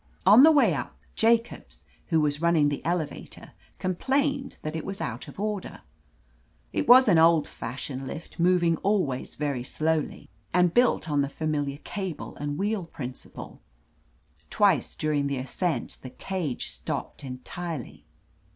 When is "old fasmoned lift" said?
7.19-8.39